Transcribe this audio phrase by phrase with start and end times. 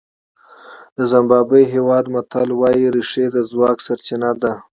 [0.97, 4.53] د زیمبابوې هېواد متل وایي رېښې د ځواک سرچینه ده.